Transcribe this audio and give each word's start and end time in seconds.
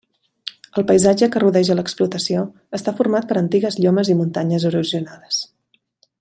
El 0.81 0.85
paisatge 0.91 1.29
que 1.35 1.41
rodeja 1.43 1.75
l'explotació 1.79 2.47
està 2.79 2.95
format 3.01 3.29
per 3.33 3.37
antigues 3.43 3.79
llomes 3.85 4.11
i 4.15 4.17
muntanyes 4.23 4.67
erosionades. 4.71 5.45